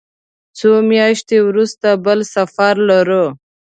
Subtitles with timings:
[0.57, 3.25] څو میاشتې وروسته بل سفر لرو.